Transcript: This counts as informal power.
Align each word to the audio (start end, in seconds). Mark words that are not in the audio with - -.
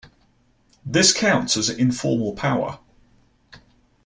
This 0.83 1.13
counts 1.13 1.55
as 1.55 1.69
informal 1.69 2.33
power. 2.33 2.79